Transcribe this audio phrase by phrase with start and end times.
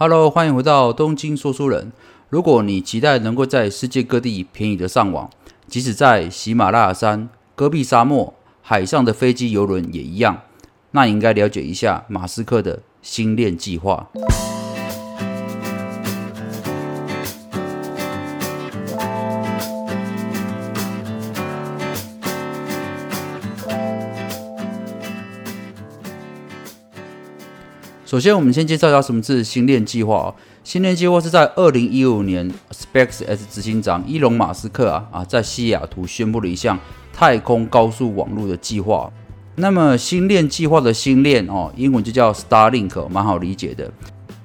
[0.00, 1.90] Hello，欢迎回到东京说书人。
[2.28, 5.28] 如果你期待能够在世界各地便宜的上网，
[5.66, 8.32] 即使在喜马拉雅山、戈壁沙漠、
[8.62, 10.42] 海上的飞机、游轮也一样，
[10.92, 14.08] 那你应该了解一下马斯克的星链计划。
[28.08, 30.34] 首先，我们先介绍一下什么是星链计划。
[30.64, 36.78] 星链计划是在二零一五年，SpaceX 执行长伊隆马斯克啊啊在西雅图宣布了一项
[37.12, 39.12] 太空高速网络的计划。
[39.56, 43.92] 那么，星链计划的星链哦，英文就叫 Starlink，蛮好理解的。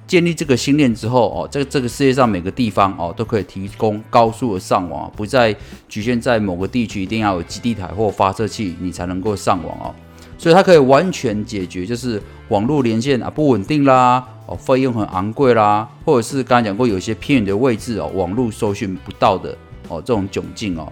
[0.06, 5.56] 建立这个星链之后哦，在这个世界上每个地方哦都可以提供高速的上网，不再
[5.88, 9.94] 局限在某个地区一定要有基地台或发射器你才能够上网哦。
[10.44, 19.56] 所以它可以完全解决，就是网络连线啊不稳定啦，哦费用很昂贵啦，或者是刚才讲过有一些偏远的位置哦，网络搜寻不到的
[19.88, 20.86] 哦这种窘境哦，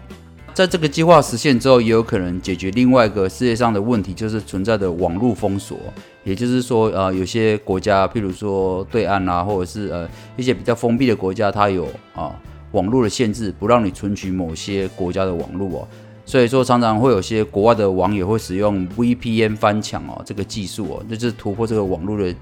[0.54, 5.76] 在这个计划实现之后，也有可能解决另外一个世界上的问题，就是存在的网络封锁。
[6.24, 12.34] 也就是说，呃，有些国家，譬如说对岸啊，或者是呃一些比较封闭的国家，它有啊
[12.70, 15.88] 网络的限制，不让你存取某些国家的网络哦。
[16.24, 22.34] 所以说，常常会有些国外的网友会使用 VPN 翻墙哦，这个技术哦，就是突破这个网络的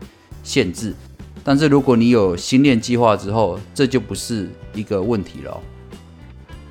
[0.42, 0.94] 限制。
[1.42, 5.60] 但是如果你有星链计划之后，这就不是一个问题了。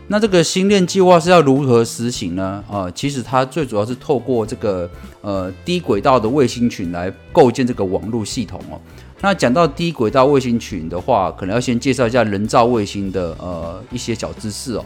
[0.07, 2.63] 那这个星链计划是要如何实行呢？
[2.69, 4.89] 啊，其实它最主要是透过这个
[5.21, 8.79] 呃低轨道的卫星群来构建这个网络系统哦。
[9.21, 14.85] 那讲到低轨道卫星群的话，可能要先介绍一下人造卫星的呃一些小知识哦。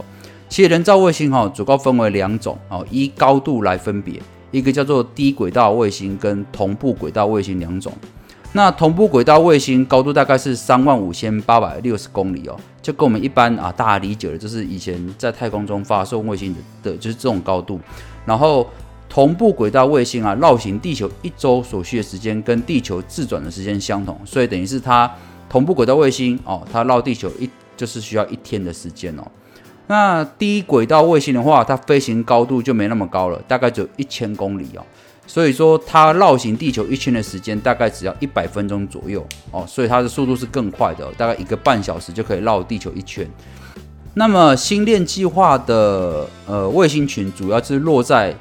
[0.54, 7.92] 其实人造卫星哈主要分为两种哦，依高度来分别，一个叫做低轨道卫星跟同步轨道卫星两种。
[8.52, 17.80] 那同步轨道卫星高度大概是三万五千八百六十公里哦，就跟我们一般啊大家理解的，就是以前在太空中发送卫星的的就是这种高度。
[18.24, 18.70] 然后
[19.10, 25.12] 同步轨道卫星啊绕行地球一周所需的时间跟地球自转的时间相同，所以等于是它
[25.50, 29.24] 同步轨道卫星哦，它绕地球一就是需要一天的时间哦。
[29.94, 34.84] 那低轨道卫星的话，它飞行高度就没那么高了，大概只有一千公里哦。
[35.28, 43.30] 所以说它绕行地球一圈的时间大概只要一百分钟左右哦，所以它的速度是更快的，大概一个半小时就可以绕地球一圈。
[44.16, 48.36] 那么星链计划的呃卫星群主要是落在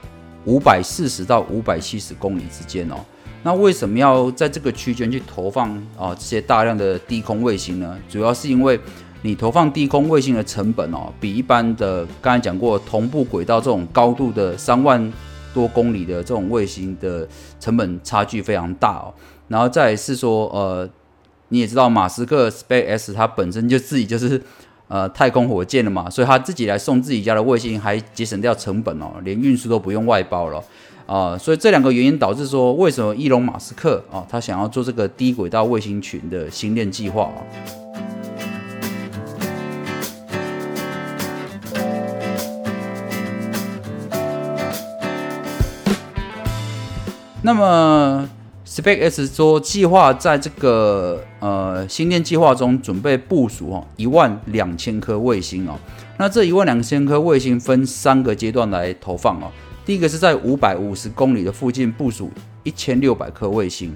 [0.47, 2.97] 五百四十到五百七十公里之间哦。
[3.43, 7.99] 那为什么要在这个区间去投放啊这些大量的低空卫星呢？
[8.09, 8.81] 主要是因为
[9.25, 15.13] 你投放低空卫星的成本哦，比一般的刚才讲过同步轨道这种高度的三万
[15.55, 17.27] 多公里的这种卫星的
[17.61, 19.15] 成本差距非常大哦。
[19.47, 20.89] 然后再是说，呃，
[21.51, 24.43] 你也知道马斯克 Space 它本身就自己就是
[24.89, 30.61] 呃太空火箭了嘛，所以他自己来送自己家的卫星，还节省掉成本哦，连运输都不用外包了
[31.07, 31.39] 啊。
[31.39, 37.31] 所以这两个原因导致说，为什么伊隆马斯克啊，他想要做这个低轨道卫星群的星链计划？
[47.45, 48.29] 那么
[48.65, 55.77] ，SpaceX 说计划在这个呃星链计划中准备部署哦一万两千颗卫星哦。
[56.19, 59.51] 那这一万两千颗卫星分三个阶段来投放哦。
[59.85, 62.31] 第一个是在五百五十公里的附近部署
[62.63, 63.93] 一千六百颗卫星，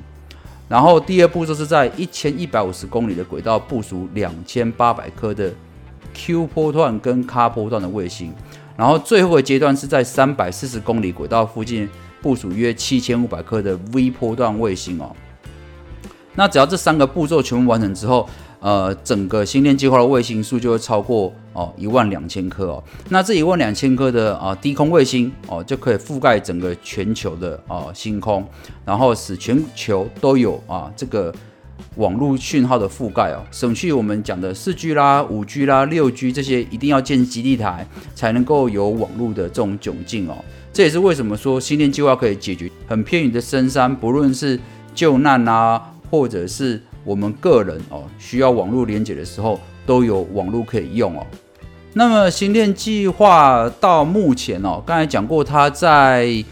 [0.68, 5.52] 然后第二步就是在一千一百五十公里的轨道部署两千八百颗的
[6.12, 8.34] Q 波段跟 K 波段的卫星，
[8.76, 11.88] 然后最后的阶段是在三百四十公里轨道附近。
[12.26, 15.14] 部署约七千五百颗的 V 波段卫星哦，
[16.34, 18.28] 那只要这三个步骤全部完成之后，
[18.59, 22.82] 呃，整个星链计划的卫星数就会超过哦一万两千颗哦。
[23.10, 28.44] 那这一万两千颗的啊低空卫星哦，就可以覆盖整个全球的啊星空，
[28.84, 31.32] 然后使全球都有啊这个
[31.97, 40.36] 网络讯号的覆盖哦，省去我们讲的四 G 啦、五 G 啦、六 G 这些一定要建基地台才能够有网络的这种窘境哦。
[40.72, 44.60] 这也是为什么说星链计划可以解决很偏远的深山，不论是
[44.95, 45.80] 救难啊，
[46.10, 51.27] 或者是我们个人哦需要网络连接的时候，都有网络可以用哦。
[51.95, 56.45] 那么星链计划到目前哦，刚才讲过，它在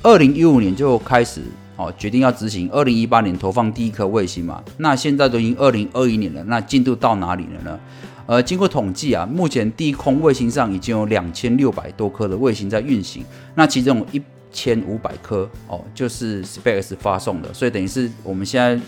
[0.00, 1.40] 二零一五年就开始
[1.80, 7.80] 哦决定要执行，二零一八年投放第一颗卫星嘛，那现在都已经二零二一年了，那进度到哪里了呢？
[8.26, 13.24] 呃，经过统计啊，目前低空卫星上已经有两千六百多颗的卫星在运行，
[13.54, 14.22] 那其中一
[14.52, 18.80] 千五百颗哦，就是 Space 发送的，所以等于是我们现在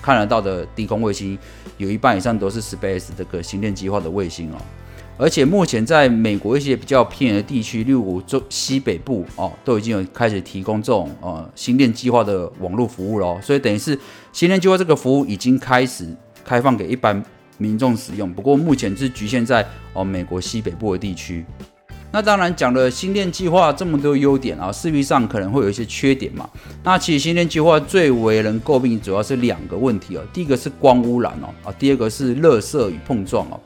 [0.00, 1.38] 看得到的低空卫星，
[1.76, 4.56] 有一半以上都是 Space 这个星链计划的卫星哦。
[5.18, 13.40] 而且目前在美国一些比较偏远的地区，例如中西北部哦，都已经有开始提供这种呃星链计划的网络服务了。
[13.40, 13.96] 所以等于是
[14.32, 16.08] 星链计划这个服务已经开始
[16.44, 17.22] 开放给一般
[17.58, 18.32] 民众使用。
[18.32, 21.44] 不过目前是局限在哦美国西北部的地区。
[22.14, 26.46] 那当然讲了星链计划这么多优点啊，势必上可能会有一些缺点嘛。
[26.82, 33.58] 那其实星链计划最为人诟病主要是两个问题哦，第一个是光污染哦，啊，第二个是热射与碰撞哦。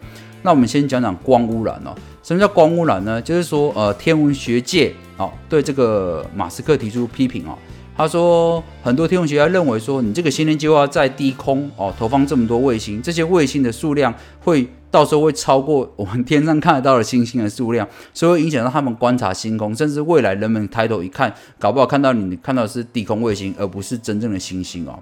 [0.46, 1.92] 那我们先讲讲光污染哦。
[2.22, 3.20] 什么叫光污染呢？
[3.20, 7.58] 就是说，呃，天文学界哦对这个马斯克提出批评哦。
[7.96, 24.96] 他说，很多天文学家认为说，你这个星链计划在低空哦投放这么多卫星，这些卫星的数量会到时候会超过我们天上看得到的星星的数量，所以会影响到他们观察星空，甚至未来人们抬头一看，搞不好看到你看到的是低空卫星，而不是真正的星星哦。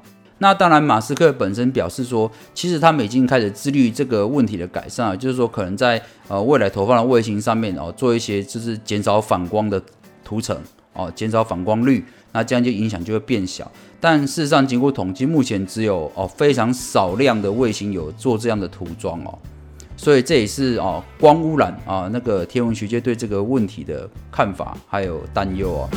[0.44, 5.98] 那当然，马斯克本身表示说，其实他们已经开始致力于这个问题的改善，就是说可能在
[6.28, 9.82] 呃未来投放的卫星上面哦，做一些就是减少反光的
[10.22, 10.54] 涂层
[10.92, 13.72] 哦，减少反光率，那这样就影响就会变小。
[13.98, 19.38] 但事实上，经过统计，目前只有哦非常少量的卫星有做这样的涂装哦，
[19.96, 25.88] 所以这也是哦光污染啊那个天文学界对这个问题的看法还有担忧啊。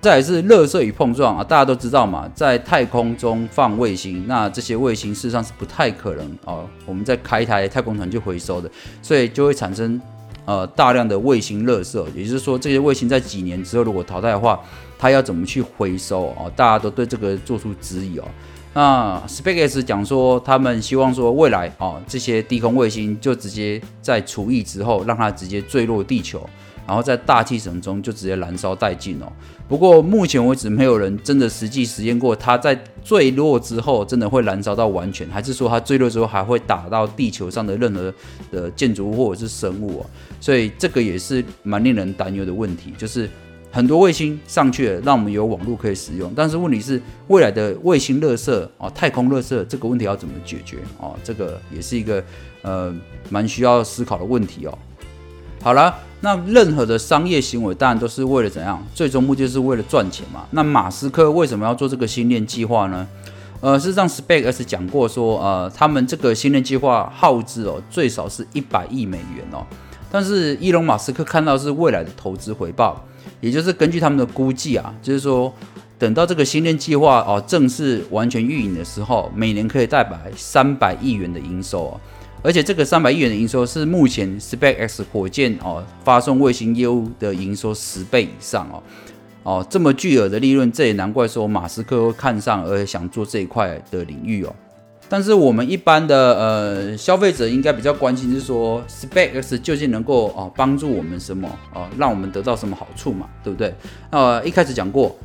[0.00, 8.70] 再是热射与碰撞啊，大家都知道嘛，在太空中放卫星，那这些卫星事实上是不太可能哦，我们在开台太空船去回收的，
[9.02, 10.00] 所以就会产生
[10.44, 14.60] 呃大量的卫星热射，也就是说这些卫星在几年之后如果淘汰的话，
[14.96, 16.50] 它要怎么去回收哦？
[16.54, 18.24] 大家都对这个做出质疑哦。
[18.74, 26.48] 那 SpaceX 讲说，他们希望说未来哦这些低空卫星就直接在除役之后，让它直接坠落地球。
[26.88, 29.30] 然后在大气层中就直接燃烧殆尽哦。
[29.68, 38.14] 不过目前为止，没有人真的实际实验过，它在坠落之后真的会燃烧到完全，还是说它坠落之后还会打到地球上的任何
[38.50, 40.06] 的建筑物或者是生物哦？
[40.40, 43.28] 所以这个也是蛮令人担忧的问题，就是
[43.70, 51.14] 很多卫星上去了，让我们有网络可以使用，但是问题是未来的卫星热射啊，太空热射这个问题要怎么解决哦？
[51.22, 52.24] 这个也是一个
[52.62, 52.90] 呃
[53.28, 54.78] 蛮需要思考的问题哦。
[55.62, 55.94] 好了。
[56.20, 58.84] 那任何的商业行为当然都是为了怎样？
[58.94, 60.44] 最终目的是为了赚钱嘛。
[60.50, 63.06] 那马斯克为什么要做这个星链计划呢？
[63.60, 69.64] 呃，事实上，SpaceX 讲过说，呃，他们这个星链计划耗资哦，最少是一百亿美元哦。
[70.10, 73.04] 但是伊隆马斯克看到是未来的投资回报，
[73.40, 75.52] 也就是根据他们的估计啊，就是说
[75.98, 82.00] 等到这个星链计划哦正式完全运营的时候，每年可以带来三百亿元的营收哦。
[82.42, 88.82] 而且这个三百亿元的营收是目前 SpaceX 火箭哦发送卫星业务的营收十倍以上哦
[89.42, 94.54] 哦这么巨额的利润，这也难怪说马斯克会看上而且想做这一块的领域哦。
[95.08, 103.74] 但是我们一般的呃消费者应该比较关心是说 SpaceX 究竟能够哦帮助我们什么哦，让我们得到什么好处嘛，对不对？
[104.10, 105.16] 那一开始讲过。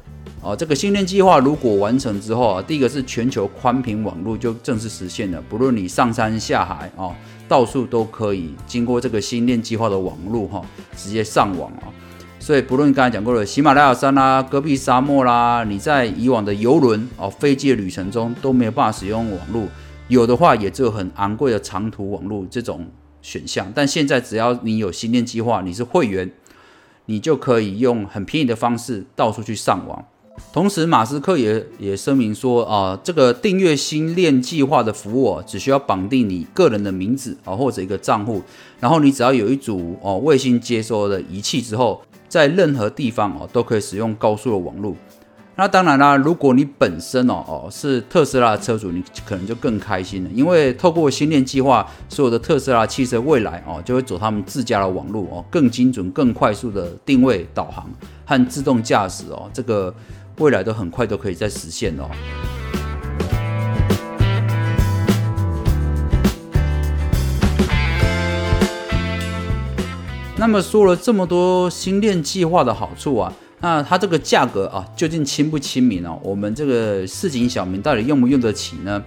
[0.43, 7.15] 哦，这个星链计划如果完成之后啊，第一个是全球宽频网络就正式实现了，不论你上山下海哦，
[7.47, 10.61] 到处都可以经过这个星链计划的网络哈，
[10.97, 11.87] 直接上网啊。
[12.39, 19.65] 所以不论刚才讲过的喜马拉雅山啦、戈壁沙漠啦，你在以往的游轮哦、飞机的旅程中都没有办法使用网络，
[20.09, 22.85] 有的话也只有很昂贵的长途网络这种
[23.21, 23.71] 选项。
[23.73, 26.29] 但现在只要你有星链计划，你是会员，
[27.05, 30.03] 你就可以用很便宜的方式到处去上网。
[30.51, 38.41] 同时，马斯克也也声明说啊，这个订阅星链计划的服务只需要绑定你个人的名字啊，或者一个账户，
[38.79, 44.95] 然后你只要有一组哦卫星接收的仪器之后，在任何地方哦都可以使用高速的网络。
[45.55, 57.87] 那当然啦，如果你本身哦哦是特斯拉的车主，你可能就更开心了，因为透过星链计划，所有的特斯拉汽车未来哦就会走他们自家的网络哦，更精准、更快速的定位、导航
[58.25, 59.93] 和自动驾驶哦，这个。
[60.37, 62.09] 未来都很快都可以再实现哦。
[70.35, 76.19] 那么说了这么多新链计划的好处啊，那它这个价格啊，究竟亲不亲民哦？
[76.21, 79.01] 我们这个市井小民到底用不用得起呢？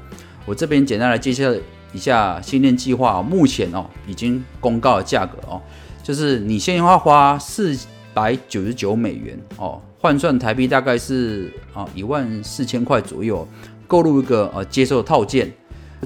[0.47, 1.53] 我这边简单来介绍
[1.93, 5.61] 一下新链计划目前哦已经公告的价格哦，
[6.03, 7.77] 就是你先要花四
[8.15, 9.83] 百九十九美元哦。
[9.99, 13.47] 换算台币大概是啊一万四千块左右，
[13.87, 15.51] 购入一个呃接收套件，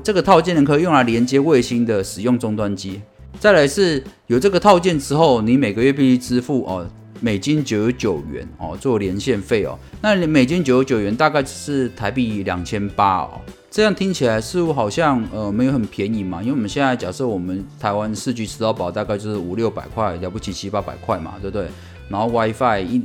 [0.03, 3.01] 这个套件呢可以用来连接卫星的使用终端机。
[3.39, 6.87] 再来是有这个套件之后，你每个月必须支付哦
[7.21, 9.79] 美金九十九元哦，做连线费哦。
[10.01, 13.41] 那美金九十九元大概是台币两千八哦。
[13.71, 21.69] 这样听起来似乎好像呃没有很便宜嘛，因为我们现在假设我们台湾四 G 吃到饱大概就是五六百块，了不起七八百块嘛，对不对？
[22.09, 23.01] 然后 WiFi 一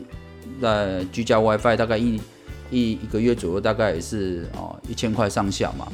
[0.62, 2.20] 在居家 WiFi 大概一
[2.70, 5.88] 一一个月左右，大概也是哦一千块上下嘛。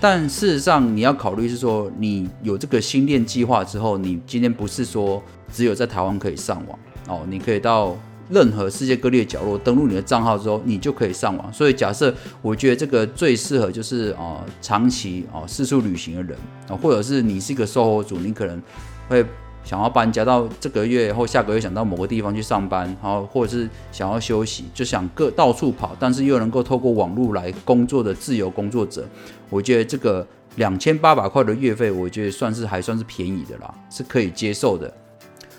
[0.00, 7.96] 但事实上你要考虑是说，你有这个新链计划之后，你今天不是说只有在台湾可以上网哦，你可以到。
[8.28, 11.52] 任何世界各地的角落，登录你的账号之后，你就可以上网。
[11.52, 16.36] 所以假设，我觉得这个最适合就是哦，长期哦四处旅行的人，
[16.82, 18.60] 或者是你是一个售后组，你可能
[19.08, 19.24] 会
[19.66, 29.04] 想要搬家到这个月或下个月想到某个地方去上班，然后或者是想要休息，就想各到处跑，但是又能够透过网络来工作的自由工作者，
[29.50, 34.90] 我觉得这个两千八百块的月费，我觉得算是还算是便宜的啦，是可以接受的。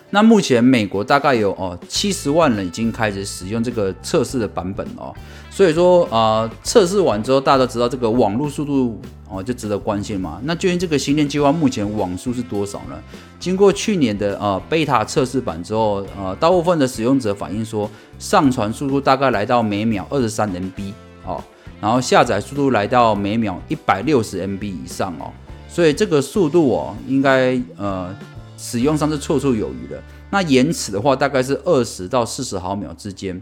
[0.10, 5.14] 那目前美国大概有哦七十万人已经开始使用这个测试的版本哦，
[5.50, 10.40] 所以说啊测试完之后，大家都知道这个网络速度哦就值得关心嘛。
[10.46, 12.96] 那究竟这个新链计划目前网速是多少呢？
[13.38, 20.94] 经过去年的呃贝塔测试版之后，呃大部分的使用者反映说，上传速度大概来到每秒二十三 MB
[21.26, 21.44] 哦，
[21.82, 25.34] 然后下载速度来到每秒一百六十 MB 以上哦，
[25.68, 28.16] 所以这个速度哦应该呃。
[28.58, 30.02] 使用上是绰绰有余的。
[30.32, 33.42] 那延迟的话，大概是二十到四十毫秒之间。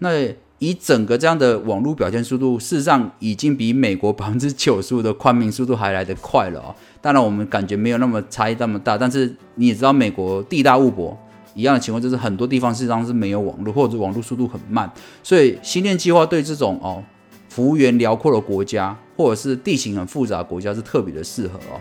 [0.00, 0.10] 那
[0.58, 6.74] 以整个这样的网络表现速度，事实上已经比美国百分之九十五的宽频速度还来得快了啊！
[7.00, 11.18] 当然，我们感觉没有那么差异那么大，但是你也知道，美国地大物博，
[11.54, 14.90] 一样的情况就是很多地方事实上是没有网络，或者网络速度很慢。
[15.22, 17.02] 所以，新链计划对这种哦，
[17.48, 21.80] 幅员辽阔的国家，或者是地形很复杂的国家，是特别的适合哦。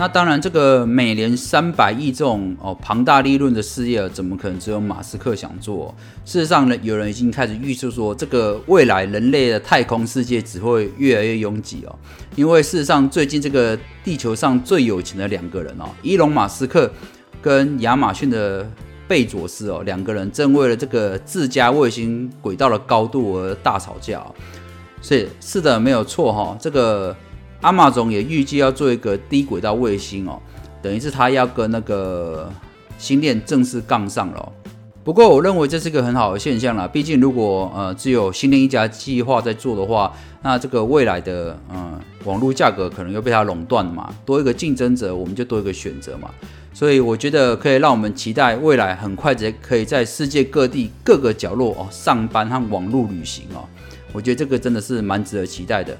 [0.00, 5.94] 那当然，这个每年三百亿这种哦庞大利润的事业，怎么可能只有马斯克想做？
[6.24, 11.94] 事实上呢，有人已经开始预测说，这个未来人类的太空世界只会越来越拥挤哦。
[12.34, 16.90] 因为事实上，最近这个地球上最有钱的两个人哦，伊隆马斯克
[17.42, 18.66] 跟亚马逊的
[19.06, 24.24] 贝佐斯哦，两个人正为了这个自家卫星轨道的高度而大吵架。
[25.02, 27.14] 所以是的，没有错哈，这个。
[27.60, 30.40] 阿马总也预计要做一个低轨道卫星哦，
[30.80, 32.50] 等于是他要跟那个
[32.98, 34.52] 星链正式杠上了。
[35.02, 40.12] 不过我认为这是一个很好的现象啦，毕竟如果呃只有星链一家计划在做的话，
[40.42, 46.30] 那这个未来的嗯网络价格可能又被它垄断嘛，多一个竞争者我们就多一个选择嘛。
[46.72, 53.64] 所以我觉得可以让我们期待未来很快就可以在世界各地各个角落哦上班和网络旅行哦，
[54.12, 55.96] 我觉得这个真的是蛮值得期待的。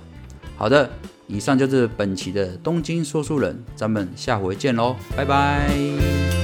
[0.57, 0.89] 好的。
[1.31, 6.40] 以上就是本期的东京说书人，咱们下回见喽，拜拜。